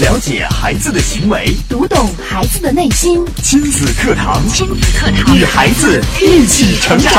[0.00, 3.22] 了解孩子的行为，读懂孩子的内心。
[3.42, 7.12] 亲子课堂，亲子课堂，与孩子一起成长。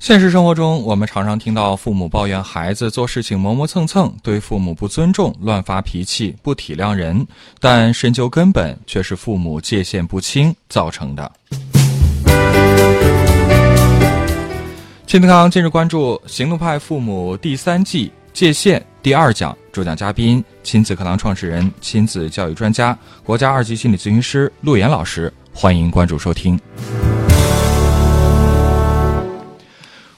[0.00, 7.24] 现实生活中，我们常常听到父母抱怨孩子做事情磨磨蹭蹭，对父母不尊重、乱发脾气、不体谅人，
[7.60, 11.30] 但深究根本，却是父母界限不清造成的。
[15.06, 26.60] 亲子康今日关注《行动派父母》第三季界限第二讲，主讲嘉宾亲子课堂创始人、亲子教育专家、国家二级心理咨询师陆岩老师，欢迎关注收听。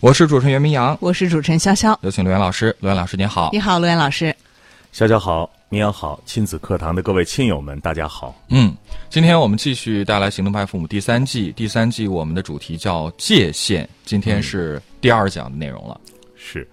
[0.01, 2.75] 我是主持人袁明阳，我是主持人潇潇，有请陆岩老师。
[2.81, 4.35] 陆岩老师您好，你好，陆岩老师。
[4.93, 8.34] 潇潇好，明阳好，亲子课堂的各位亲友们，大家好。
[8.48, 8.75] 嗯，
[9.09, 16.01] 今天我们继续带来《行动派父母》第三季，第三季我们的主题叫界限，今天是第二讲的内容了。
[16.34, 16.69] 是，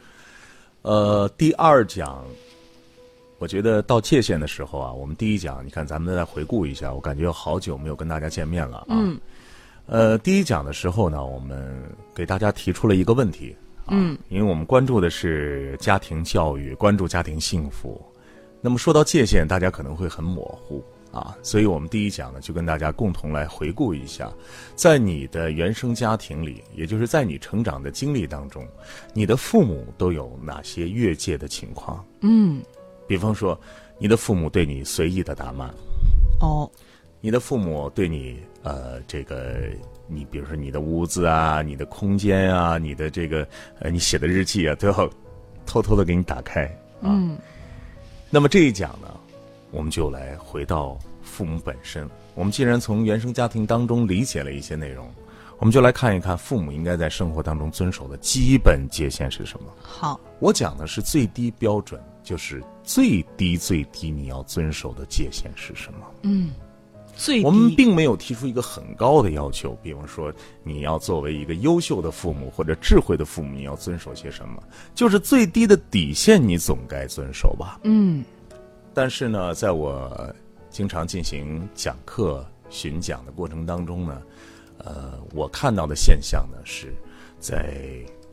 [0.82, 2.26] 呃，第二讲，
[3.42, 8.86] 我觉得到界限的时候啊，我们第一讲，你看咱们再回顾一下，我感觉好久没有跟大家见面了啊。
[8.90, 9.20] 嗯。
[9.88, 11.76] 呃，第一讲的时候呢，我们
[12.14, 13.56] 给大家提出了一个问题，
[13.88, 18.00] 嗯，因为我们关注的是家庭教育，关注家庭幸福。
[18.62, 24.32] 那么说到界限，大家可能会很模糊啊，所以我们第一讲呢，就跟大家共同来回顾一下，
[24.76, 28.64] 在你的原生家庭里，也就是在你成长的经历当中，
[29.16, 32.06] 你的父母都有哪些越界的情况？
[32.22, 32.62] 嗯，
[33.08, 33.60] 比方说，
[33.98, 35.70] 你的父母对你随意的打骂，
[36.40, 36.70] 哦，
[37.20, 38.40] 你的父母对你。
[38.64, 39.58] 呃，这个
[40.06, 43.48] 你比如说你的屋子啊，你的空间啊，你的这个
[43.80, 45.10] 呃，你写的日记啊，都要
[45.66, 46.66] 偷偷的给你打开
[47.02, 47.10] 啊。
[47.10, 47.36] 嗯。
[48.30, 49.08] 那么这一讲呢，
[49.72, 52.08] 我们就来回到父母本身。
[52.36, 55.12] 我们既然从原生家庭当中理解了一些内容，
[55.58, 59.74] 我们就来看一看父母应该在生活当中遵守的基本界限是什么。
[59.82, 66.00] 好，我讲的是最低标准，就是最低最低你要遵守的界限是什么？
[66.24, 66.52] 嗯。
[67.14, 70.34] 最我们并没有提出一个很高的要求，比方说
[70.64, 74.64] 你要作为一个优秀的父母或者智慧的父母，你要遵守些什么？
[74.96, 77.80] 就是最低的底线，你总该遵守吧？
[77.84, 78.24] 嗯。
[78.94, 80.34] 但是呢，在我
[80.70, 84.22] 经常进行讲课、巡讲的过程当中呢，
[84.78, 86.94] 呃，我看到的现象呢，是
[87.40, 87.78] 在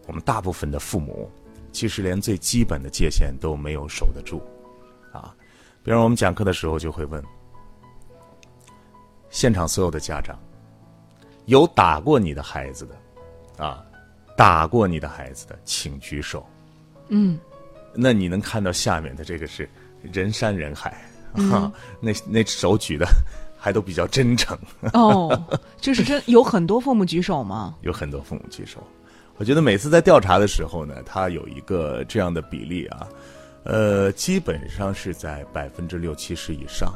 [0.07, 1.29] 我们大部分的父母，
[1.73, 4.41] 其实连最基本的界限都没有守得住，
[5.13, 5.35] 啊，
[5.83, 7.23] 比如我们讲课的时候就会问。
[9.31, 10.39] 现场所有的家长，
[11.45, 13.85] 有打过你的孩子的，啊，
[14.35, 16.45] 打过你的孩子的，请举手。
[17.09, 17.39] 嗯，
[17.93, 19.69] 那你能看到下面的这个是
[20.01, 20.97] 人山人海
[21.35, 23.07] 啊，那那手举的
[23.59, 24.59] 还都比较真诚。
[24.95, 25.39] 哦，
[25.79, 27.75] 就是真有很多父母举手吗？
[27.83, 28.83] 有很多父母举手。
[29.39, 33.09] 我觉得每次在调查的时候呢，他有一个这样的比例啊，
[33.63, 36.93] 呃，基本上是在百分之六七十以上。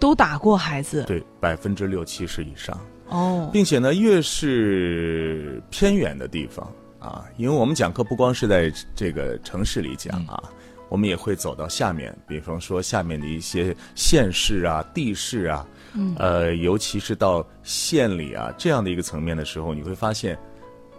[0.00, 2.78] 都打过孩子，对百分之六七十以上。
[3.08, 10.42] 哦，并且呢，越是偏远的地方啊，因为我们讲课不光是在这个城市里讲啊，
[10.88, 16.14] 我们也会走到下面，比方说下面的一些县市啊、地市啊，嗯。
[16.18, 20.36] 呃，尤其是到县里啊这样的一个层面的时候，你会发现，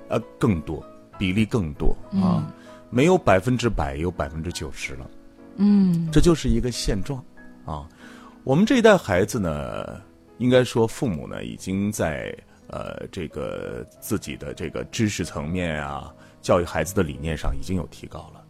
[0.07, 0.83] 呃，更多
[1.17, 2.45] 比例更多啊，
[2.89, 5.09] 没有百分之百，有百分之九十了，
[5.57, 7.23] 嗯，这就是一个现状
[7.65, 7.87] 啊。
[8.43, 10.01] 我们这一代孩子呢，
[10.37, 12.35] 应该说父母呢已经在
[12.67, 18.43] 呃这个自己的这个知识层面啊，教育孩子的理念上已经有提高了，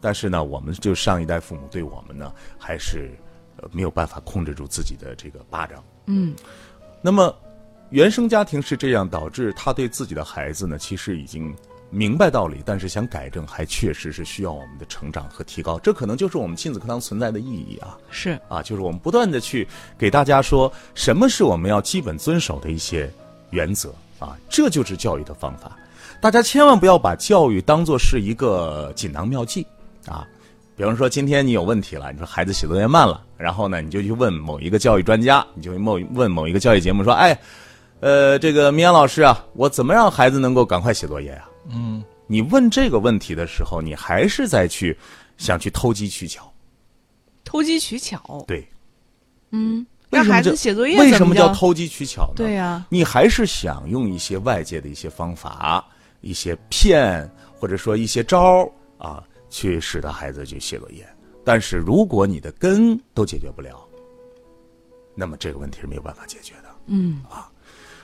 [0.00, 3.10] 但是呢，我们就上一代父母对我们呢还是
[3.58, 5.84] 呃没有办法控制住自己的这个巴掌。
[6.06, 6.34] 嗯，
[7.02, 7.34] 那么
[7.92, 11.54] 原生家庭是这样，导致他对自己的孩子呢，其实已经。
[11.94, 15.78] 明白道理，但是想改正，还确实是需要我们的成长和提高。
[15.80, 17.98] 这可能就是我们亲子课堂存在的意义啊！
[18.10, 23.12] 是啊，就是我们不断的去给大家说，什么是我们要基本遵守的一些
[23.50, 25.76] 原则啊，这就是教育的方法。
[26.18, 29.66] 大家千万不要把教育当做是一个锦囊妙计
[30.06, 30.26] 啊！
[30.74, 37.38] 比方说，今天你有问题了，你说孩子写作业慢了，然后呢，你就去问某一个教育专家，你就某问某一个教育节目说：“哎，
[38.02, 44.98] 呃，这个明阳老师啊，我怎么让孩子能够赶快写作业呀？”嗯，你问这个问题的时候，你还是在去
[45.38, 46.52] 想去偷机取巧，
[47.44, 48.44] 偷机取巧。
[48.44, 48.66] 对，
[49.52, 52.34] 嗯，让孩子写作业为什么叫偷机取巧呢？
[52.38, 55.84] 对呀，你还是想用一些外界的一些方法、
[56.22, 58.68] 一些骗，或者说一些招
[58.98, 61.06] 啊，去使得孩子去写作业。
[61.44, 63.80] 但是如果你的根都解决不了，
[65.14, 66.74] 那么这个问题是没有办法解决的。
[66.86, 67.48] 嗯啊。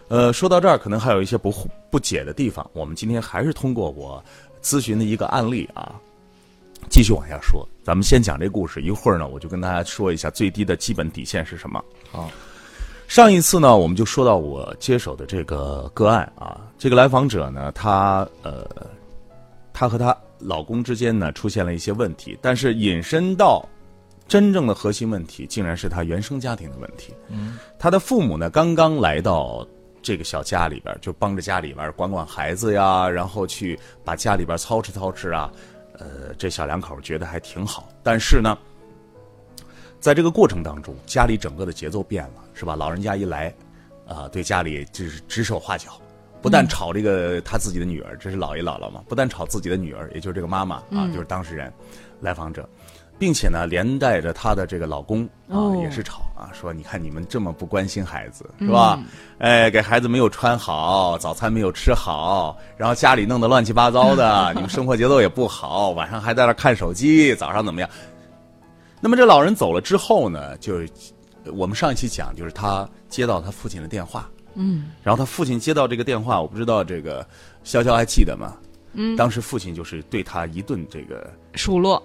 [0.08, 1.52] 呃，说到这儿，可能还有一些不
[1.90, 2.68] 不解的地方。
[2.72, 4.22] 我们今天还是通过我
[4.62, 6.00] 咨询的一个案例啊，
[6.88, 11.78] 继续往下说，咱们先讲这故事，一会儿呢，我就跟大家说一下最低的基本底线是什么。
[12.12, 12.30] 啊，
[13.06, 18.66] 上一次呢，我们就说到我接手的这个个案啊，这个来访者呢，她呃，
[19.74, 23.62] 她和她老公之间呢出现了一些问题，但是引申到
[24.26, 27.12] 真正的核心问题，竟然是她原生家庭的问题。
[27.28, 29.66] 嗯，她的父母呢刚刚来到
[30.02, 35.50] 这个小家里边，就帮着家里边管管孩子呀，然后去把家里边操持操持啊。
[36.00, 38.56] 呃，这小两口觉得还挺好，但是呢，
[39.98, 42.76] 在这个过程当中，家里整个的节奏变了，是吧？
[42.76, 43.52] 老人家一来，
[44.06, 46.00] 啊、对家里就是指手画脚，
[46.40, 51.72] 不但吵这个他自己的女儿，这是姥爷姥姥嘛，不但吵自己的女儿，也就是这个妈妈啊，就是当事人，
[52.20, 52.68] 来访者，
[53.18, 58.98] 并且呢，连带着她的这个老公啊、哦也是吵啊，说你看你们这么不关心孩子，是吧？
[59.38, 67.90] 哎，给孩子没有穿好，早餐没有吃好，然后家里弄得乱七八糟的， 你们生活节奏也不好，晚上还在那看手机，早上怎么样？
[69.00, 70.80] 那么这老人走了之后呢，就
[71.52, 77.26] 我们上一期讲，就是他接到他父亲的电话，嗯，然后他父亲接到这个电话，我不知道这个
[77.64, 78.54] 潇潇还记得吗？
[78.94, 82.02] 嗯，当时父亲就是对他一顿这个数落，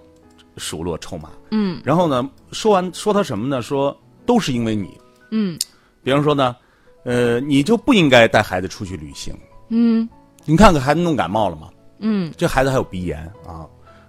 [0.58, 3.62] 数落臭骂，嗯然后呢，说完说他什么呢？
[3.62, 3.96] 说
[4.26, 4.90] 都是因为你，
[5.32, 5.58] 嗯
[6.04, 6.56] 比方说呢，
[7.04, 9.36] 呃，你就不应该带孩子出去旅行，
[9.70, 10.08] 嗯
[10.46, 11.70] 你看看孩子弄感冒了吗？
[12.00, 13.66] 嗯，这孩子还有鼻炎啊，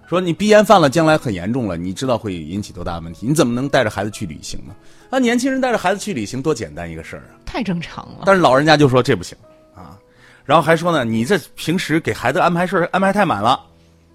[0.07, 3.25] 说你鼻炎犯了，将来很严重了，你知道会引起多大的问题？
[3.25, 4.75] 你怎么能带着孩子去旅行呢？
[5.09, 7.39] 啊，年轻人带着孩子去旅行多简单一个事儿啊！
[7.45, 8.23] 太正常了。
[8.25, 9.37] 但是老人家就说这不行
[9.73, 9.97] 啊，
[10.43, 13.59] 然后还说呢，你这平时给孩子安排事儿安排太满了，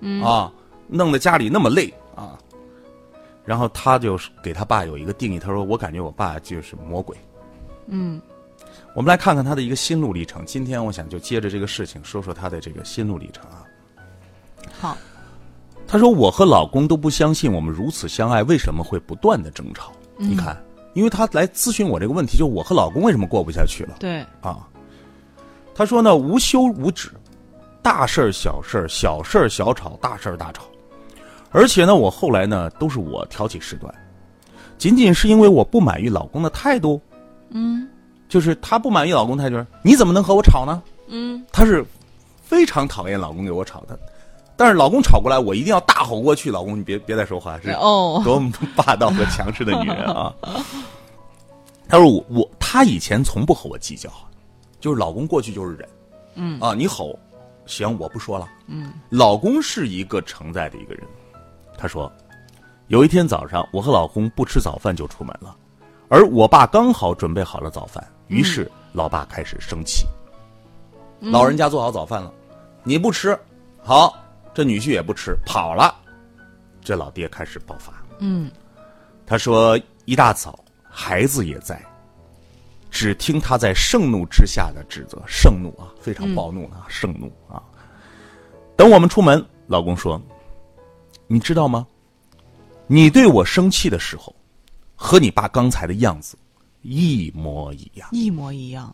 [0.01, 0.53] 嗯啊，
[0.89, 2.00] 弄得家里那么累啊。
[3.45, 7.17] 然后他就是给他爸有一个定义，他说我感觉我爸就是魔鬼。
[7.87, 8.21] 嗯
[8.95, 10.45] 我们来看看他的一个心路历程。
[10.45, 13.65] 今天我想就接着这个事情说说他的这个心路历程啊。
[14.79, 14.97] 好，
[15.87, 19.93] 他说：“我和老公都不相信我们如此相爱，为什么会不断的争吵？
[20.17, 20.57] 你看，
[20.93, 24.69] 因为他来咨询我这个问题，就我和老公为什么过不下去了对，啊？
[25.75, 27.11] 他说呢，无休无止，
[27.83, 30.65] 大事儿小事儿，小事儿小吵，大事儿大吵，
[31.51, 33.93] 而且呢，我后来呢都是我挑起事端，
[34.79, 37.01] 仅仅是因为我不满意老公的态度，
[37.51, 37.89] 嗯
[38.29, 40.83] 就是他不满意老公态度，你怎么能和我吵呢？
[41.09, 41.85] 嗯她是
[42.41, 43.99] 非常讨厌老公给我吵的，
[44.57, 46.51] 但是老公吵过来，我一定要大吼过去。
[46.51, 50.33] 老公，你别别再说话，是哦，多么霸道和强势的女人啊！
[51.89, 54.09] 她说我我她以前从不和我计较，
[54.79, 55.89] 就是老公过去就是忍，
[56.37, 57.19] 嗯啊，你吼，
[57.67, 61.03] 行，我不说了，嗯，老公是一个承载的一个人。
[61.81, 62.13] 她说，
[62.89, 65.57] 有一天早上，我和老公不吃早饭就出门了，
[66.11, 70.07] 而我爸刚好准备好了早饭，于是老爸开始生气。
[71.21, 72.31] 老人家做好早饭了，
[72.83, 73.39] 你不吃，
[73.83, 74.15] 好，
[74.53, 75.95] 这女婿也不吃，跑了，
[76.83, 77.95] 这老爹开始爆发。
[78.19, 78.51] 嗯
[79.25, 81.81] 他说一大早孩子也在，
[82.91, 87.63] 只听他在盛怒之下的指责，盛怒啊，非常暴怒啊，盛怒啊。
[88.77, 90.21] 等我们出门，老公说
[91.33, 91.87] ：“你知道吗？
[92.89, 94.35] 你对我生气的时候，
[94.97, 96.37] 和你爸刚才的样子
[96.83, 98.93] 一模一样。”一模一样。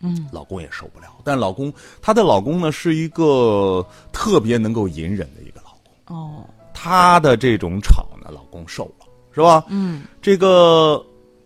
[0.00, 1.06] 嗯老公也受不了。
[1.22, 1.72] 但老公，
[2.02, 6.16] 她的老公呢，是一个特别能够隐忍的一个老公。
[6.16, 6.44] 哦，
[6.74, 9.64] 她的这种吵呢，老公受了，是吧？
[9.68, 11.00] 嗯这个，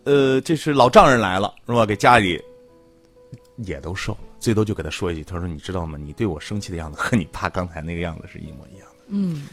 [0.04, 1.84] 呃，这是老丈人来了，是吧？
[1.84, 2.40] 给家里
[3.56, 5.98] 也都受了，最多就给他说一句，他说：“你知道吗？
[6.00, 9.48] 你对我生气的样子和你爸刚才那个样子是一模一样的。”嗯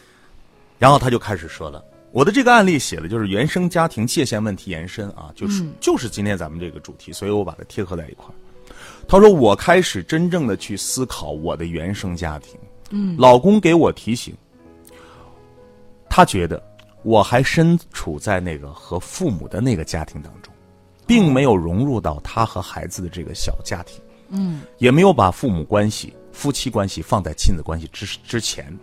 [0.81, 8.33] 然后他就开始说了，我的这个案例写的就是原生家庭界限问题延伸啊，就是、就是今天咱们这个主题，所以我把它贴合在一块儿。
[9.07, 12.59] 他说我开始真正的去思考我的原生家庭，
[12.89, 14.35] 嗯，老公给我提醒，
[16.09, 16.59] 他觉得
[17.03, 20.51] 我还身处在那个和父母的那个家庭当中，
[21.05, 28.75] 并没有融入到他和孩子的这个小家庭，嗯也没有把父母关系、夫妻关系放在亲子关系之之前。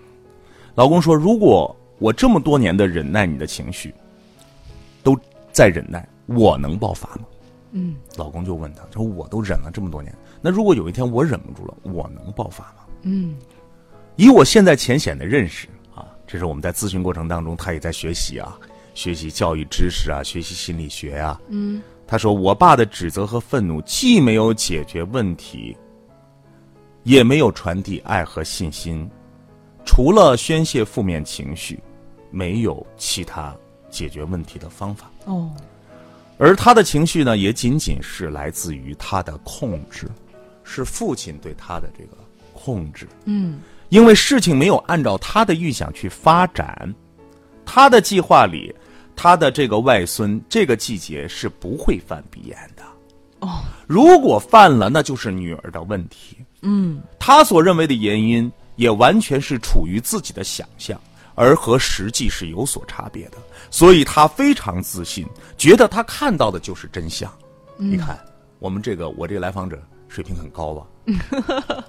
[0.77, 3.95] 老公说：“如果我这么多年的忍耐你的情绪，
[5.03, 5.19] 都
[5.53, 7.23] 在忍耐，我能爆发吗？”
[7.73, 13.37] 嗯老公就问他说：“我都忍了这么多年，那如果有一天我忍不住了，我能爆发吗嗯？”
[14.17, 18.59] 以我现在浅显的认识啊，这是我们在咨询过程当中，他也在学习啊，
[18.95, 21.41] 学习教育知识啊，学习心理学啊。
[21.49, 25.77] 嗯他说：“我爸的指责和愤怒，既没有解决问题，
[27.03, 29.07] 也没有传递爱和信心，
[29.85, 31.79] 除了宣泄负面情绪，
[32.31, 33.55] 没有其他
[33.91, 35.11] 解决问题的方法。
[35.25, 35.51] 哦，
[36.39, 40.09] 而他的情绪呢，也仅仅是来自于他的控制，
[40.65, 42.17] 是父亲对他的这个
[42.53, 43.09] 控制。
[43.25, 46.95] 嗯因为事情没有按照他的预想去发展，
[47.65, 48.75] 他的计划里，
[49.17, 52.83] 他的这个外孙这个季节是不会犯鼻炎的。
[53.41, 56.37] 哦，如果犯了，那就是女儿的问题。
[56.61, 61.01] 嗯，他所认为的原因也完全是处于自己的想象，
[61.39, 63.39] 而和实际是有所差别的。
[63.71, 65.27] 所以他非常自信，
[65.57, 67.33] 觉得他看到的就是真相。
[67.77, 68.19] 你看，
[68.59, 70.87] 我们这个我这个来访者水平很高吧？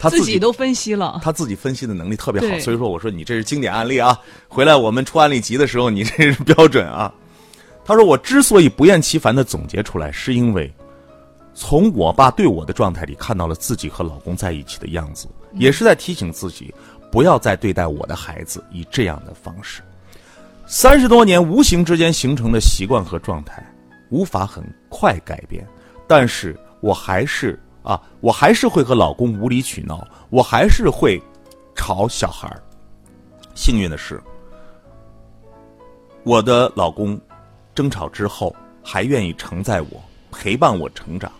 [0.00, 4.18] 他自己都分析了，他自己分析的能力特别好，所以说我说你这是经典案例啊。
[4.48, 7.12] 回来我们出案例集的时候，你这是标准啊。
[7.84, 10.72] 他说我之所以不厌其烦的总结出来，是因为
[11.54, 16.74] 从我爸对我的状态里看到了自己和老公在一起的样子，也是在提醒自己
[17.10, 19.82] 不要再对待我的孩子以这样的方式。
[20.66, 23.64] 三十多年无形之间形成的习惯和状态，
[24.10, 25.66] 无法很快改变，
[26.08, 31.22] 但是我还是啊，我还是会和老公无理取闹，我还是会
[31.74, 32.60] 吵小孩儿。
[33.54, 34.20] 幸运的是，
[36.24, 37.18] 我的老公
[37.74, 41.30] 争吵之后还愿意承载我，陪伴我成长，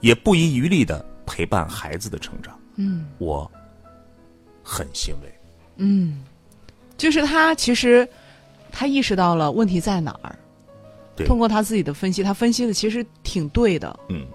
[0.00, 2.54] 也不遗余力的陪伴孩子的成长。
[2.76, 3.50] 嗯，我
[4.68, 5.34] 很欣慰。
[5.76, 6.22] 嗯
[6.98, 8.06] 就是他其实
[8.72, 10.36] 他意识到了问题在哪儿，
[11.16, 13.98] 对通过他自己的分析，他分析的其实挺对的。
[14.08, 14.26] 嗯，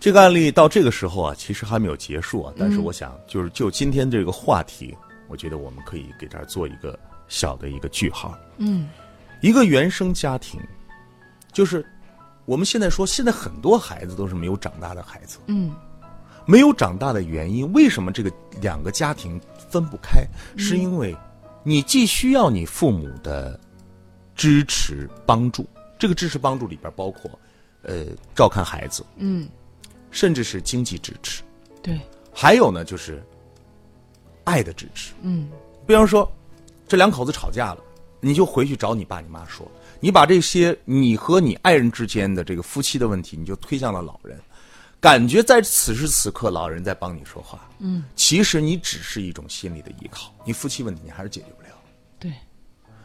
[0.00, 2.52] 这个案例到这个时候啊，其实还没有结束啊。
[2.58, 4.96] 但是我想，就是就今天这个话题，
[5.28, 8.36] 我觉得我们可以给这儿做一个小的一个句号。
[8.56, 8.88] 嗯，
[9.42, 10.58] 一个原生家庭，
[11.52, 11.84] 就是
[12.46, 15.38] 我们现在说，现在很多孩子都是没有长大的孩子。
[15.46, 15.74] 嗯，
[16.46, 20.24] 没有长大的原因，为什么这个两个家庭分不开？
[20.56, 21.14] 是因为
[21.64, 23.58] 你既需要你父母的
[24.34, 25.66] 支持帮助，
[25.98, 27.28] 这个支持帮助里边包括，
[27.82, 29.48] 呃，照看孩子，嗯，
[30.10, 31.42] 甚至是经济支持，
[31.82, 32.00] 对，
[32.32, 33.20] 还有呢就是
[34.44, 35.12] 爱的支持。
[35.22, 35.48] 嗯，
[35.84, 36.30] 比方说，
[36.86, 37.82] 这两口子吵架了，
[38.20, 44.38] 你就回去找你爸你妈说，你把这些你和你爱人之间的这个夫妻的问题，你就推向了老人，
[45.06, 51.68] 感觉在此时此刻老人在帮你说话，嗯，其实你只是一种心理的依靠，你夫妻问题你还是解决不了。
[52.18, 52.32] 对，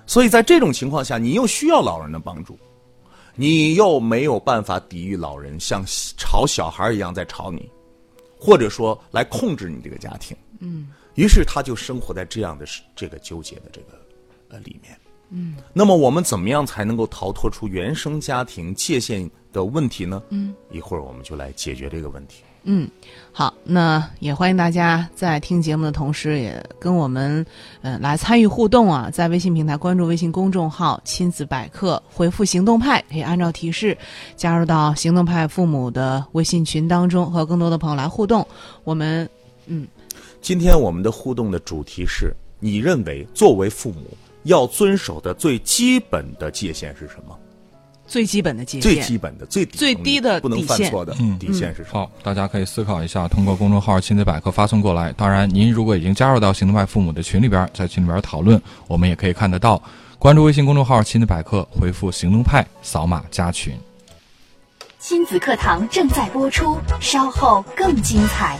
[0.08, 2.58] 所以在这种情况下，你又需要老人的帮助，
[3.36, 5.86] 你又没有办法抵御老人像
[6.17, 7.70] 吵小孩一样在吵你，
[8.36, 10.36] 或者说来控制你这个家庭。
[10.58, 12.65] 嗯，于是他就生活在这样的
[12.96, 14.01] 这个纠结的这个
[14.50, 14.98] 呃里面。
[15.31, 20.21] 嗯，那么我们怎么样才能够逃脱出原生家庭界限的问题呢？
[20.29, 22.43] 嗯，一会儿我们就来解决这个问题。
[22.63, 22.88] 嗯
[23.31, 27.43] 好，那也欢迎大家在听节目的同时，也跟我们
[27.81, 33.97] 呃来参与互动啊，在微信平台关注微信公众号“亲子百科”，回复“行动派”，可以按照提示
[34.35, 38.45] 加入到行动派父母的微信群当中，和更多的朋友来互动。
[38.83, 39.27] 我们
[39.65, 39.88] 嗯
[40.39, 44.05] 今天我们的互动的主题是：你认为作为父母
[44.43, 47.38] 要遵守的最基本的界限是什么？
[48.07, 52.00] 最基本的界限最，基本的、最最低的不能底线犯错的嗯底线是什么？
[52.01, 55.13] 好，大家可以思考一下，通过公众号“亲子百科”发送过来。
[55.13, 59.81] 当然，您如果已经加入到行动派父母的群里边，在群里边讨论，我们也可以看得到。
[60.19, 63.74] 关注微信公众号“亲子百科”，回复“行动派”，扫码加群。
[65.00, 68.60] 亲子课堂正在播出，稍后更精彩。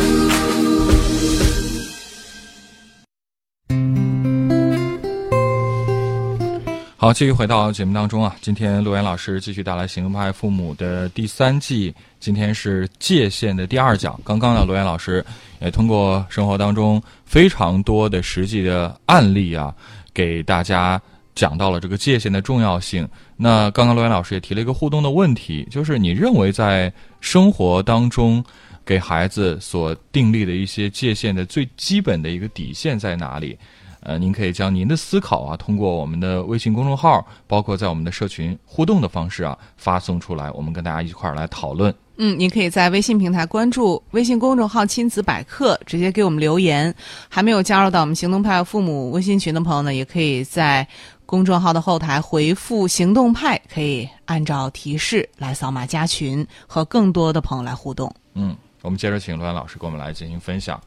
[7.01, 14.19] 好，继续回到节目当中啊，今天陆岩老师继续带来《行动派父母》的第三季，今天是界限的第二讲。
[14.23, 15.25] 刚刚呢，陆岩老师
[15.59, 19.73] 也通过生活当中非常多的实际的案例啊，
[20.13, 21.01] 给大家
[21.33, 23.09] 讲到了这个界限的重要性。
[23.35, 28.45] 那刚刚陆岩老师也提了一个互动的问题，就是你认为在生活当中
[28.85, 33.57] 给孩子所订立的一些界限的最基本的一个底线在哪里？
[34.01, 41.93] 呃，您可以将您的思考啊，通过我们的微信公众号，包括在我们的社群互动的方式啊，发送出来，我们跟大家一块儿来讨论。
[42.17, 46.93] 嗯，您可以在微信平台关注微信公众号“亲子百科”，直接给我们留言。
[47.29, 50.87] 还没有加入到我们行动派父母微信群的朋友呢，也可以在
[51.25, 58.13] 公众号的后台回复“行动派”，可以按照提示来扫码加群，和更多的朋友来互动。
[58.33, 60.79] 嗯，我们接着请罗安老师给我们来进行分享。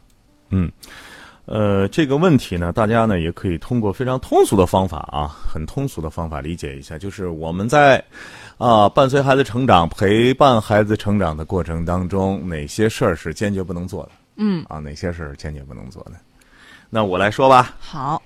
[1.45, 8.03] 呃，这个问题呢，大家呢也可以通过非常通俗的方法啊，很通俗的方法理解一下，就是我们在
[8.57, 14.11] 啊伴随孩子成长、陪伴孩子成长的过程当中，哪些事儿是坚决不能做的？
[14.37, 16.13] 嗯，啊，哪些事儿坚决不能做的？
[16.89, 17.75] 那我来说吧。
[17.79, 18.21] 好，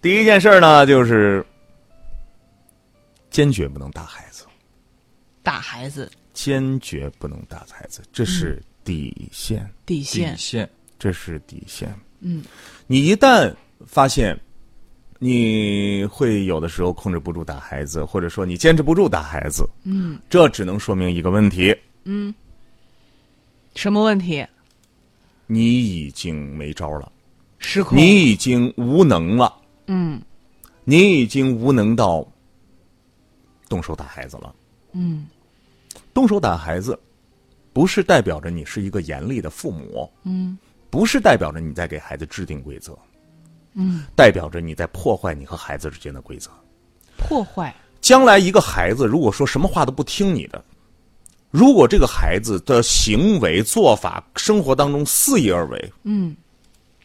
[0.00, 1.44] 第一件事儿呢，就是
[3.30, 4.44] 坚决不能打孩子，
[5.42, 11.92] 打孩子坚决不能打孩子，这是底线，底底线，线，这是底线。
[12.20, 12.42] 嗯，
[12.86, 13.54] 你一旦
[13.86, 14.38] 发现
[15.18, 20.18] 你会有的时候控制不住打孩子，或者说你坚持不住打孩子，嗯。
[20.28, 22.34] 这只能说明一个问题：嗯，
[23.74, 24.46] 什么问题？
[25.46, 27.10] 你已经没招了，
[27.58, 27.98] 失控。
[27.98, 29.54] 你已经无能了，
[29.86, 30.20] 嗯。
[30.84, 32.26] 你已经无能到
[33.68, 34.54] 动手打孩子了。
[34.92, 35.26] 嗯。
[36.14, 36.98] 动手打孩子，
[37.72, 40.58] 不是代表着你是一个严厉的父母，嗯
[40.90, 42.98] 不是代表着你在给孩子制定规则，
[43.74, 46.50] 嗯，代表着你在破坏你和孩子之间的规则。
[47.16, 47.74] 破坏。
[48.00, 50.64] 将来一个孩子如果说什么话都不听你的，
[51.50, 56.34] 如果这个孩子的行为做法、生活当中肆意而为，嗯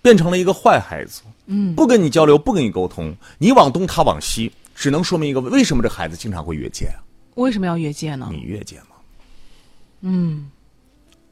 [0.02, 7.04] 变成了一个坏孩子，嗯不跟你交流，不跟你沟通，你往东他往西，只能说明一个：为什么这孩子经常会越界啊？
[7.36, 8.40] 为什么要越界呢你？
[8.42, 8.96] 越界吗？
[10.02, 10.50] 嗯，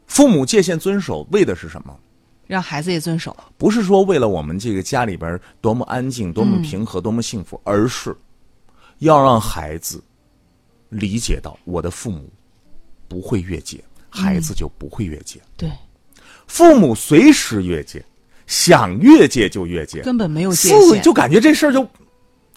[0.08, 1.98] 父母界限遵守为的是什么？
[2.48, 3.36] 让孩子也遵守。
[3.58, 8.16] 不是说为了我们这个家里边多么安静、多么平和、多么幸福，而是
[9.00, 10.04] 要让孩子
[10.90, 12.30] 理解到我的父母
[13.08, 15.40] 不会越界，孩子就不会越界。
[15.58, 15.72] 对，
[16.48, 18.04] 父母随时越界，
[18.46, 21.02] 想越界就越界，根本没有界限。
[21.02, 21.88] 就感觉这事儿就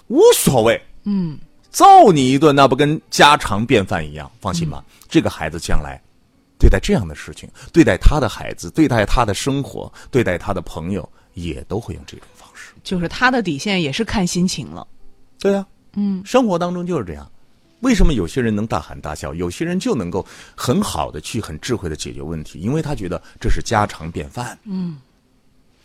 [0.09, 1.38] 无所谓，嗯
[1.71, 4.31] 揍你一顿那不跟家常便饭一样？
[4.40, 6.00] 放心吧，这个孩子将来
[6.66, 12.73] 对待这样的事情，对待他的孩子，对待他的生活，对待他的朋友，也都会用这种方式。
[12.82, 14.85] 就是他的底线也是看心情了。
[15.38, 17.30] 对呀、嗯生活当中就是这样。
[17.82, 20.26] 为什么有些人能大喊大叫，有些人就能够
[20.57, 22.59] 很好的去很智慧的解决问题？
[22.59, 24.98] 因为他觉得这是家常便饭，嗯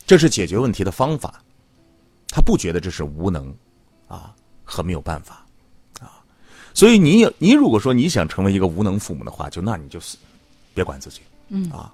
[0.08, 1.44] 这是解决问题的方法，
[2.30, 3.56] 他不觉得这是无能
[4.08, 5.46] 啊和没有办法
[6.00, 6.26] 啊。
[6.74, 10.17] 所以你有你如果说你想成为一个无能父母的话，就那你就是
[10.74, 11.94] 别管自己，嗯啊。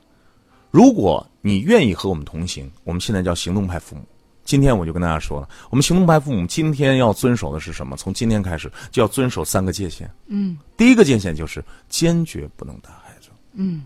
[0.70, 4.04] 如果你愿意和我们同行，我们现在叫行动派父母。
[4.44, 7.98] 今天我就跟大家说了，我们行动派父母今天要遵守的是什么？
[7.98, 10.10] 从今天开始就要遵守三个界限。
[10.28, 13.30] 嗯第一个界限就是坚决不能打孩子。
[13.54, 13.84] 嗯，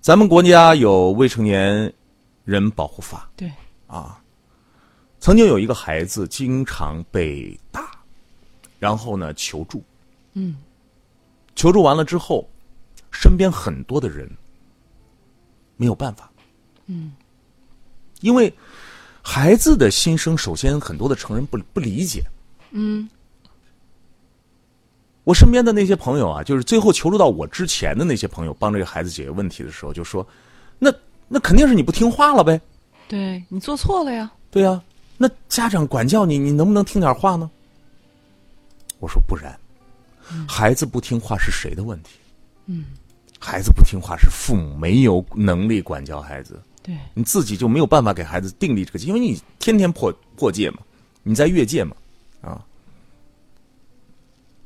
[0.00, 1.90] 咱们国家有未成年
[2.44, 3.50] 人保护法，对，
[3.86, 4.20] 啊，
[5.20, 7.92] 曾经有一个孩子经常被打，
[8.78, 9.82] 然后呢求助，
[10.34, 10.56] 嗯，
[11.54, 12.46] 求助完了之后，
[13.12, 14.28] 身边很多的人
[15.76, 16.28] 没有办法，
[16.86, 17.12] 嗯，
[18.20, 18.52] 因为
[19.22, 22.24] 孩子的心声，首先很多的成人不不理解。
[22.72, 23.08] 嗯
[25.24, 30.26] 我身边的那些朋友啊，就是最后求助到我之前的那些朋友，帮这个孩子解决问题的时候，就说
[30.80, 30.92] ：“那
[31.28, 32.60] 那肯定是你不听话了呗。”
[33.06, 34.32] 对你做错了呀。
[34.50, 34.82] 对呀、
[35.16, 37.48] 那家长管教你，你能不能听点话呢？
[38.98, 39.56] 我说不然，
[40.48, 42.18] 孩子不听话是谁的问题？
[42.66, 42.86] 嗯，
[43.44, 50.78] 孩子不听话是父母没有能力管教孩子，对，你自己就没有办法给孩子定立这个界，因为你天天破破戒嘛，
[51.24, 51.96] 你在越界嘛，
[52.40, 52.64] 啊，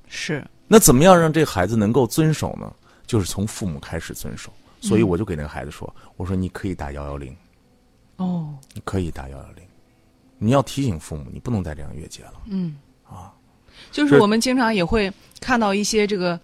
[0.06, 2.70] 是，那怎么样让这个孩子能够遵守呢？
[3.06, 4.52] 就是从父母开始遵守。
[4.82, 7.34] 所以我就给那个孩子说：“我说你可以打幺幺零，
[8.16, 9.64] 哦，你可以打幺幺零，
[10.38, 12.76] 你要提醒父母，你不能再这样越界了。”嗯。
[13.08, 13.32] 啊，
[13.90, 15.10] 就是我们经常也会
[15.40, 16.38] 看到一些这个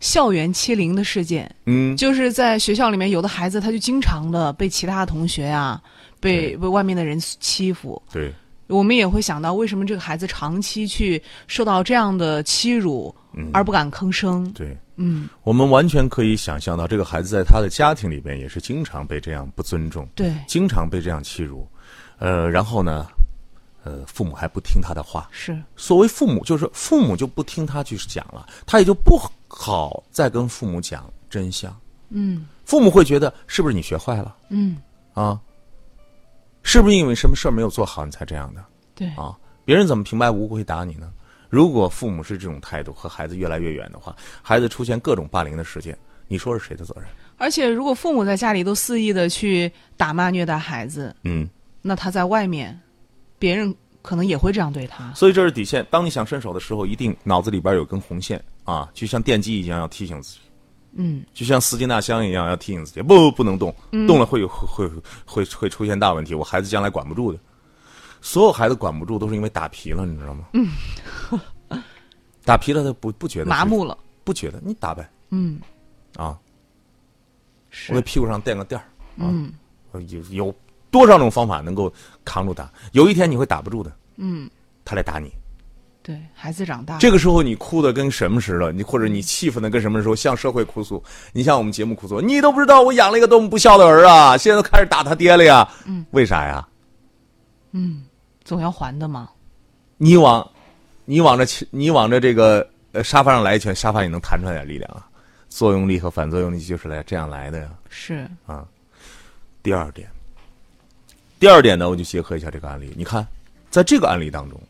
[0.00, 5.80] 校园欺凌的事件，嗯，就是在学校里面，有的孩子他就经常的被其他同学啊，
[6.20, 8.00] 被被外面的人欺负。
[8.12, 8.32] 对，
[8.68, 13.14] 我们也会想到，为什么这个孩子长期去受到这样的欺辱，
[13.52, 14.48] 而不敢吭声？
[14.52, 21.66] 对，嗯，我们完全可以想象到，这个孩子在他的家庭里边也是经常被这样不尊重，对，经常被这样欺辱，
[22.18, 23.06] 呃，然后呢，
[23.84, 25.28] 呃，父母还不听他的话。
[25.30, 31.74] 是，所谓父母，就是父母就不听他去讲了，他也就不好再跟父母讲真相。
[32.10, 34.78] 嗯父母会觉得是不是你学坏了嗯，
[35.14, 35.38] 啊？
[36.62, 38.64] 是不是因为什么事儿没有做好你才这样的
[38.94, 39.36] 对，啊？
[39.64, 41.10] 别人怎么平白无故会打你呢？
[41.48, 47.04] 如果父母是这种态度，和孩子越来越远的话，孩子出现各种霸凌的事件，你说是谁的责任？
[47.38, 51.48] 而且如果父母在家里都肆意的去打骂虐待孩子，嗯，
[51.80, 52.78] 那他在外面，
[53.38, 55.12] 别人可能也会这样对他。
[55.14, 55.86] 所以这是底线。
[55.90, 60.38] 当你想伸手的时候，一定脑子里边有根红线啊，就像电击一样，要提醒自己。
[60.92, 63.74] 嗯，就像司机纳箱一样，要提醒自己，不不能动，
[64.06, 67.38] 动了会有会会会会出现大问题，我孩子将来管不住的。
[68.20, 70.46] 所有孩子管不住，都是因为打皮了，你知道吗？
[70.54, 70.68] 嗯，
[72.44, 75.08] 打皮了他不不觉得麻木了，不觉得你打呗。
[75.30, 75.60] 嗯，
[76.16, 76.36] 啊，
[77.70, 78.84] 是我在屁股上垫个垫儿。
[79.16, 79.52] 嗯，
[80.08, 80.54] 有有
[80.90, 81.92] 多少种方法能够
[82.24, 82.70] 扛住他？
[82.92, 83.92] 有一天你会打不住的。
[84.16, 84.48] 嗯，
[84.84, 85.30] 他来打你，
[86.02, 88.72] 对孩子长大，这个时候你哭的跟什么似的？
[88.72, 90.16] 你或者你气愤的跟什么时候？
[90.16, 91.02] 向社会哭诉。
[91.32, 94.36] 你向我们节目哭诉，你都不知道我养了一个多么不孝的儿啊！
[94.36, 95.68] 现在都开始打他爹了呀。
[95.84, 96.66] 嗯，为啥呀？
[97.72, 98.04] 嗯
[98.44, 99.28] 总要还的嘛。
[99.98, 100.48] 你往，
[101.04, 105.06] 你往着你往这这个呃沙发上来一拳，沙发也能弹出来点力量啊。
[105.48, 107.68] 作用力和反作用力就是来这样来的呀。
[107.88, 108.66] 是啊，
[109.62, 110.08] 第二点，
[111.38, 112.92] 第二点呢，我就结合一下这个案例。
[112.96, 113.26] 你看，
[113.70, 114.60] 在这个案例当中，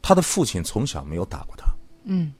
[0.00, 1.66] 他的父亲从小没有打过他，
[2.04, 2.32] 嗯，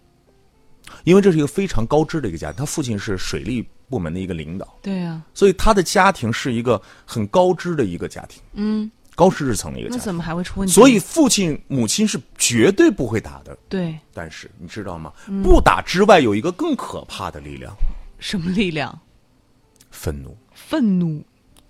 [1.05, 9.99] 因为这是一个非常高知的一个家庭，他父亲是水利部门的一个领导，对呀、所以他的家庭是一个很高知的一个家庭，嗯，高知识层的一个家庭。
[9.99, 10.73] 那怎么还会出问题？
[10.73, 13.57] 所以父亲母亲是绝对不会打的。
[13.69, 15.13] 对但是你知道吗？
[15.43, 17.75] 不打之外，有一个更可怕的力量
[18.19, 18.99] 什么力量？——
[19.91, 20.35] 愤怒。
[20.55, 21.23] 愤怒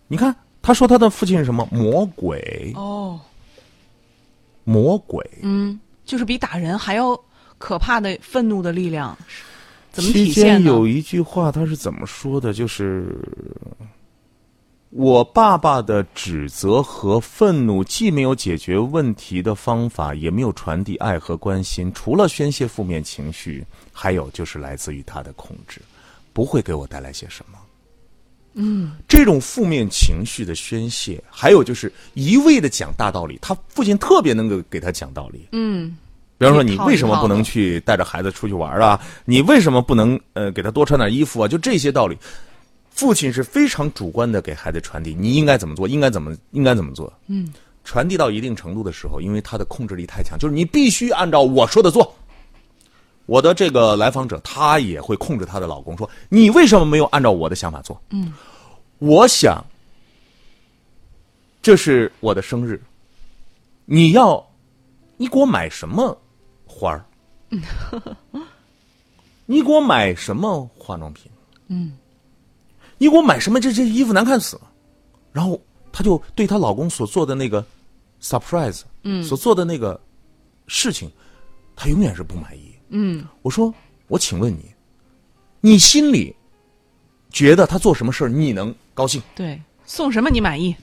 [0.07, 1.69] 你看，他说他的父亲是什么？
[1.73, 3.21] 魔鬼，哦，
[4.65, 5.29] 魔鬼。
[5.43, 7.19] 嗯，就是比打人还要
[7.59, 9.19] 可怕的愤怒的力量，
[9.91, 12.53] 怎么体现有一句话，他是怎么说的？
[12.53, 13.19] 就是
[14.91, 25.81] 我爸爸的指责和愤怒，既没有解决问题的方法，也没有传递爱和关心，除了宣泄负面情绪，还有就是来自于他的控制，
[26.33, 27.59] 不会给我带来些什么。
[28.55, 35.49] 嗯，这种负面情绪的宣泄，还有就是一味的讲大道理，他父亲特别能够给他讲道理。
[35.53, 35.97] 嗯，
[36.39, 39.01] 比方说，你为什么不能去带着孩子出去玩啊？
[39.25, 41.49] 你为什么不能呃给他多穿点衣服啊？
[41.49, 42.17] 就这些道理，
[42.91, 47.13] 父亲是非常主观的给孩子传递，你应该怎么做，应该怎么应该怎么做。
[47.29, 47.53] 嗯，
[47.85, 52.15] 传递到一定程度的时候，因为他的控制力太强，就是你必须按照我说的做。
[53.33, 58.31] 我的这个来访者，她也会控制她的老公说：“你为什么没有按照我的想法做？”嗯，
[58.99, 59.65] 我想，
[61.63, 62.79] 这是我的生日，
[63.87, 64.47] 你要，
[65.17, 66.15] 你给我买什么
[66.67, 67.07] 花儿？
[69.47, 71.33] 你给我买什么化妆品？
[71.69, 71.97] 嗯，
[72.99, 73.59] 你给我买什么？
[73.59, 74.71] 这这衣服难看死了。
[75.33, 75.59] 然后
[75.91, 77.65] 她就对她老公所做的那个
[78.21, 79.99] surprise，嗯，所做的那个
[80.67, 81.11] 事情，
[81.75, 82.71] 她永远是不满意。
[82.95, 83.73] 嗯，我说，
[84.07, 84.73] 我请问你，
[85.61, 86.35] 你心里
[87.31, 89.21] 觉得他做什么事儿你能高兴？
[89.35, 90.77] 对，送什么你满意？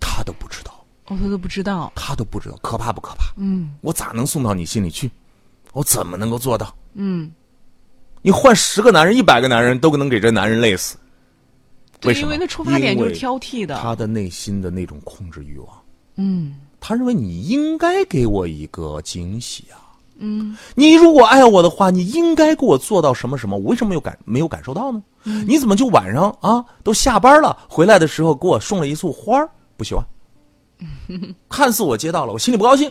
[0.00, 1.92] 他都不知道，哦，他都不知道。
[1.94, 3.32] 他都不知道，可怕不可怕？
[3.36, 5.10] 嗯我咋能送到你心里去？
[5.72, 6.74] 我怎么能够做到？
[6.94, 7.30] 嗯，
[8.22, 10.96] 你换十个男人、一百个男人都能给这男人累死。
[12.04, 12.26] 为对，什么？
[12.26, 13.78] 因为那出发点就是挑剔的。
[13.78, 15.82] 他的内心的那种控制欲望，
[16.16, 19.91] 嗯他认为你应该给我一个惊喜啊！
[20.24, 23.56] 嗯，你如果爱我的话，你应该给我做到什么什么？
[23.58, 25.02] 我为什么没有感没有感受到呢？
[25.24, 30.04] 嗯你怎么就晚上啊都下班了，回来的时候给我送了一束花儿不喜欢？
[31.48, 32.90] 看似我接到了，我心里不高兴。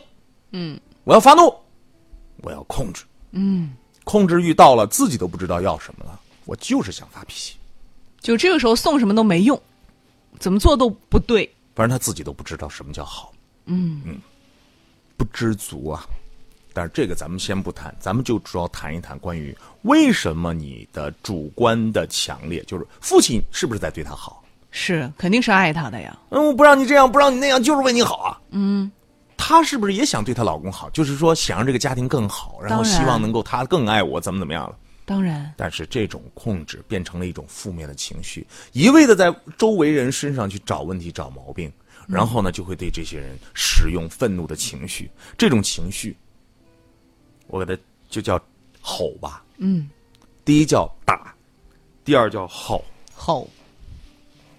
[0.52, 1.54] 嗯，我要发怒，
[2.44, 3.04] 我要控制。
[3.32, 3.72] 嗯，
[4.04, 6.20] 控制欲到了，自己都不知道要什么了。
[6.46, 7.56] 我就是想发脾气，
[8.20, 9.60] 就这个时候送什么都没用，
[10.40, 11.50] 怎么做都不对。
[11.76, 13.32] 反正他自己都不知道什么叫好。
[13.66, 14.18] 嗯嗯
[15.18, 16.06] 不知足啊。
[16.74, 24.44] 但是这个咱们先不谈，咱们就主要谈一谈关于为什么你的主观的强烈，就是父亲是不是在对他好？
[24.72, 26.18] 是，肯定是爱他的呀。
[26.30, 28.40] 嗯，我不让你这样，不让你那样，就是为你好啊。
[28.52, 28.90] 嗯，
[29.36, 30.90] 她是不是也想对她老公好？
[30.92, 34.78] 就是说想让这个家庭更好，然后希望能够他更爱我，怎么怎么样了？
[35.04, 41.70] 当然，但是这种控制变成了一种负面的情绪，一味的在周围人身上去找问题、找毛病，
[42.08, 45.12] 然后呢，就会对这些人使用愤怒的情绪。
[45.38, 46.16] 这种情绪，
[47.52, 48.42] 我给它就叫
[48.82, 49.44] 吼吧。
[49.58, 49.90] 嗯，
[50.44, 51.36] 第一叫打，
[52.06, 52.84] 第二叫吼。
[53.14, 53.48] 吼，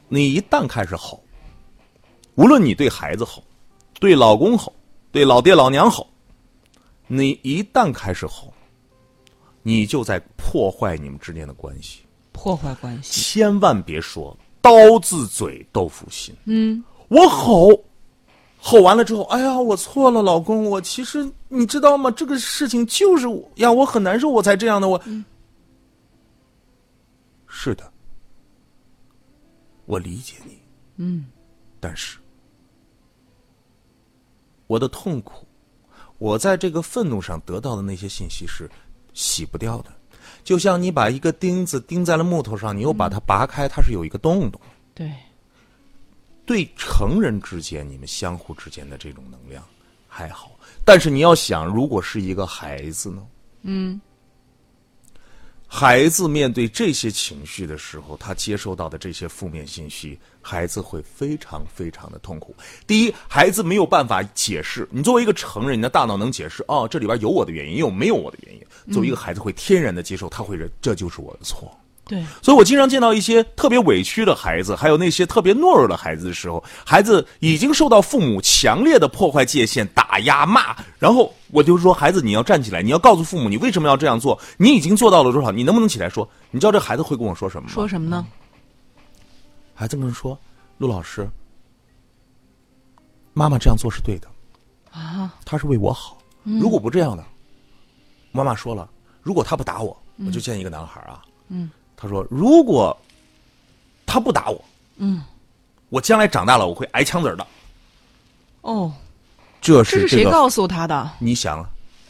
[0.09, 1.21] 你一旦开始吼，
[2.37, 3.43] 无论你对孩子吼，
[3.99, 4.73] 对老公吼，
[5.11, 6.07] 对老爹老娘吼，
[7.09, 8.53] 你一旦开始吼，
[9.63, 12.03] 你就在破坏你们之间的关系。
[12.31, 13.21] 破坏关系。
[13.21, 16.33] 千万别说刀子嘴豆腐心。
[16.45, 17.69] 嗯，我吼，
[18.65, 22.09] 吼完了之后，哎呀，我错了，老公，我其实你知道吗？
[22.13, 24.89] 这个事情就是我呀，我很难受，我才这样的。
[24.89, 25.03] 我，
[27.49, 27.93] 是的，
[29.85, 30.59] 我理解你。
[30.99, 31.27] 嗯，
[31.81, 32.19] 但是
[34.69, 35.45] 我的痛苦，
[36.19, 38.71] 我在这个愤怒上得到的那些信息是
[39.13, 39.91] 洗不掉的。
[40.45, 44.61] 就像你把一个钉子钉在了木头上，你又把它拔开，它是有一个洞洞。
[44.95, 45.13] 对，
[46.53, 49.65] 对成人之间，你们相互之间的这种能量
[50.07, 50.53] 还好，
[50.85, 53.27] 但是你要想，如果是一个孩子呢？
[53.63, 53.99] 嗯，
[55.67, 62.55] 孩子面对这些情绪的时候，他接收到的这些负面信息，孩子会非常非常的痛苦。
[62.87, 64.87] 第一，孩子没有办法解释。
[64.93, 68.93] 你作为一个成人，你的大脑能解释哦，这里边有我的原因，有没有我的原因。
[68.93, 71.75] 作为一个孩子，会天然的接受，他会认这就是我的错。
[72.13, 85.51] 对，所以我经常见到一些特别委屈的孩子，还有那些特别懦弱的孩子的时候，孩子已经受到父母强烈的破坏界限、打压、骂，然后我就说：“孩子，你要站起来，你要告诉父母你为什么要这样做，你已经做到了多少？
[85.51, 86.29] 你能不能起来说？
[86.51, 87.73] 你知道这孩子会跟我说什么吗？
[87.73, 88.27] 说什么呢？
[89.75, 90.39] 孩子们说
[90.77, 91.27] ：“陆老师，
[93.33, 94.29] 妈妈这样做是对的
[94.91, 96.19] 啊，他是为我好。
[96.45, 97.25] 如果不这样的，
[98.33, 98.87] 妈妈说了，
[99.23, 99.97] 如果他不打我，
[100.27, 101.71] 我就见一个男孩啊，嗯。”
[102.03, 102.97] 他说：“如果
[104.05, 104.65] 他不打我，
[104.97, 105.23] 嗯，
[105.89, 107.47] 我将来长大了我会挨枪子的。”
[108.63, 108.93] 哦，
[109.61, 111.13] 这是是这个谁告诉他的？
[111.21, 111.65] 你想，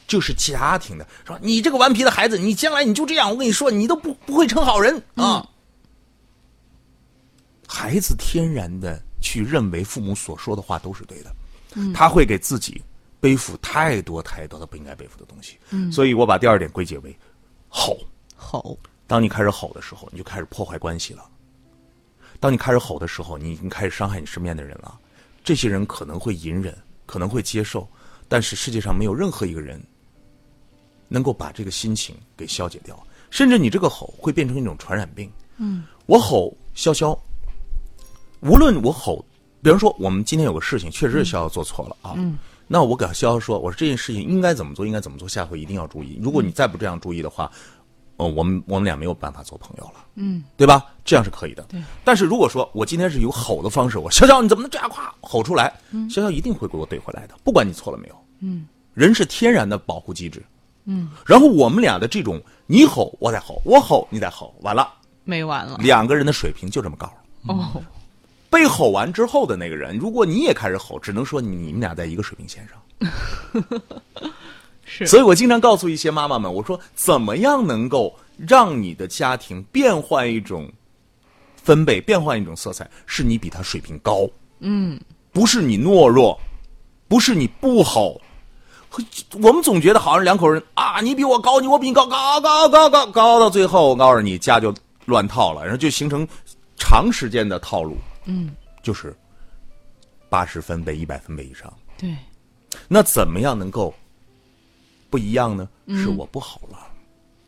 [0.06, 5.46] 就是家庭的，说你这个顽皮的孩子，你将来你就这样，我跟你说，你都不不会成好人啊。
[7.68, 11.34] 孩子天然的去认为父母所说的话都是对的，
[11.92, 12.82] 他会给自己
[13.20, 15.58] 背负太多太多的不应该背负的东西。
[15.68, 17.14] 嗯，所以我把第二点归结为
[17.68, 17.98] 吼
[18.34, 18.78] 吼。
[19.12, 21.22] 当你开始吼的时候，你就开始破坏关系了。
[22.40, 24.98] 当你开始吼的时候，你已经开始伤害你身边的人了。
[25.44, 27.86] 这些人可能会隐忍，可能会接受，
[28.26, 29.78] 但是世界上没有任何一个人
[31.08, 32.98] 能够把这个心情给消解掉。
[33.28, 35.30] 甚至你这个吼会变成一种传染病。
[35.58, 37.14] 嗯，我吼潇潇，
[38.40, 39.22] 无论我吼，
[39.62, 42.14] 比方说我们今天有个事情，确实是潇潇做错了啊。
[42.16, 46.18] 嗯，那我给潇潇说，我说这件事情应该怎么做，应该怎么做，下回一定要注意。
[46.22, 47.52] 如果你再不这样注意的话。
[48.16, 50.84] 哦，我们我们俩没有办法做朋友了，嗯，对吧？
[51.04, 51.62] 这样是可以的。
[51.64, 51.82] 对。
[52.04, 55.72] 但是如果说我今天是有吼的方式，我潇潇你怎么能这样夸吼出来？
[55.90, 58.14] 嗯，潇潇一定会给我怼回来的，不管你错了没有。
[58.40, 58.66] 嗯。
[58.94, 60.44] 人是天然的保护机制。
[60.84, 61.10] 嗯。
[61.26, 64.88] 然后我们俩的这种你吼我再吼，我吼你再吼，完了
[65.24, 65.78] 没完了。
[65.78, 67.10] 两个人的水平就这么高。
[67.48, 67.82] 哦。
[68.50, 72.78] 被吼完之后的那个人，如果你也开始吼，只能说你们俩在一个水平线上。
[74.94, 80.70] 是，所以我经常告诉一些妈妈们，我说怎么样能够让你的家庭变换一种
[81.56, 84.28] 分贝，变换一种色彩，是你比他水平高，
[84.60, 85.00] 嗯，
[85.32, 86.38] 不是你懦弱，
[87.08, 88.14] 不是你不好。
[89.40, 94.74] 我们总觉得好像两口人啊，你比我高，你我比你高，高高高高高，到最后我告诉你家就
[95.06, 96.28] 乱套了，然后就形成
[96.76, 98.50] 长时间的套路，嗯，
[98.82, 99.16] 就是
[100.28, 101.72] 八十分贝、一百分贝以上。
[101.96, 102.14] 对，
[102.88, 103.94] 那怎么样能够？
[105.12, 106.78] 不一样呢，是我不好了，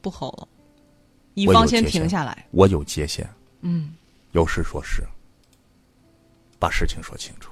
[0.03, 0.47] 不好了，
[1.33, 3.27] 一方先停下来，我有界限，
[3.63, 3.95] 嗯，
[4.33, 5.03] 有事说事，
[6.59, 7.51] 把事情说清楚，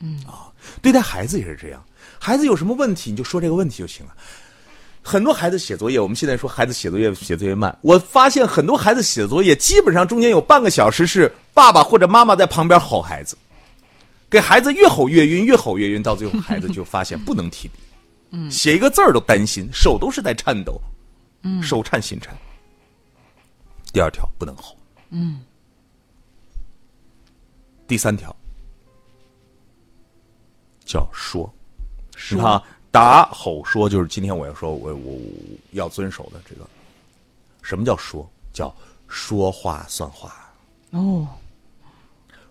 [0.00, 0.22] 嗯。
[0.26, 1.82] 啊，对待孩子也是这样，
[2.18, 4.14] 孩子有什么问题你就说这个问题就行了。
[5.02, 13.34] 很多孩子写作业，我们现在说孩子写作业写作业慢，我发现很多孩子写作业基本上中间有半个小时是爸爸或者妈妈在旁边吼孩子，
[14.28, 17.78] 给孩子越吼越晕，越吼越晕，到最后孩子就发现不能提笔。
[18.50, 20.80] 写一个字儿都担心，手都是在颤抖，
[21.42, 22.36] 嗯，手颤心颤。
[23.92, 24.76] 第二条不能吼，
[25.10, 25.40] 嗯。
[27.86, 28.34] 第三条
[30.84, 31.52] 叫说，
[32.30, 35.20] 你看啊，打吼说就是今天我要说，我我
[35.72, 36.66] 要遵守的这个。
[37.62, 38.28] 什么叫说？
[38.52, 38.74] 叫
[39.06, 40.50] 说话算话。
[40.90, 41.28] 哦，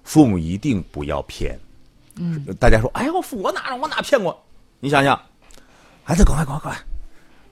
[0.04, 1.60] 父母一定不要骗。
[2.16, 4.40] 嗯，大家说，哎呀，我父我哪我哪骗过？
[4.80, 5.20] 你想想。
[6.04, 6.86] 孩子，赶快，赶快，赶快，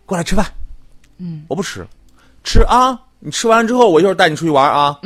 [0.05, 0.45] 过来吃饭。
[1.17, 1.87] 嗯，我不吃，
[2.43, 2.99] 吃啊！
[3.19, 4.99] 你吃完之后，我一会儿带你出去玩啊。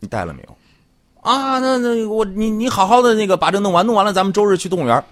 [0.00, 0.56] 你带了没有？
[1.20, 5.04] 啊，那那我你你好好的那个把这弄完，弄完了咱们周日去动物园，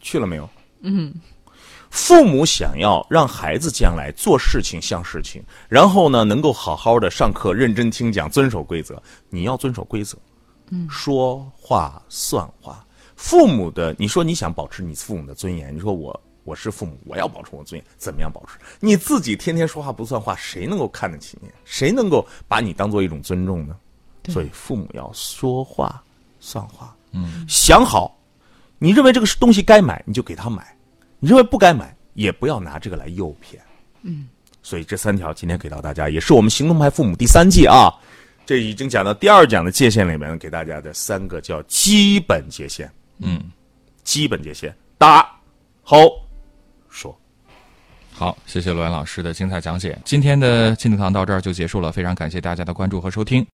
[0.00, 0.48] 去了没有？
[0.80, 1.14] 嗯。
[1.88, 9.00] 父母想要让孩子将来做事情像事情，然后呢能够好好的上课、认真听讲、遵守规则。
[9.30, 10.18] 你要遵守规则，
[10.70, 12.84] 嗯，说话算话。
[13.16, 18.58] 父母的，你说你想保持你父母的尊严，你说我我是父母，我要保持我尊严，怎么样保持？
[18.78, 21.48] 你自己天天说话不算话，谁能够看得起你？
[21.64, 23.74] 谁能够把你当做一种尊重呢？
[24.28, 26.02] 所以父母要说话
[26.40, 28.16] 算话，嗯，想好，
[28.78, 30.62] 你认为这个东西该买，你就给他买；
[31.18, 33.62] 你认为不该买，也不要拿这个来诱骗。
[34.02, 34.28] 嗯，
[34.62, 37.88] 所以这三条今天给到大家，也是我们行动派父母第三季啊，
[38.44, 42.90] 这已经讲到第二讲的界限里面给大家的三个叫基本界限。
[43.18, 43.50] 嗯，
[44.04, 45.26] 基本界限，打，
[45.82, 45.96] 好，
[46.88, 47.18] 说，
[48.12, 49.98] 好，谢谢罗源老师的精彩讲解。
[50.04, 53.44] 今天的亲子堂到这儿就结束了，非常感谢大家的关注和收听。